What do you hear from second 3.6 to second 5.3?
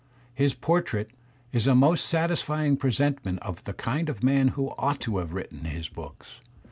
the kind of man who ought to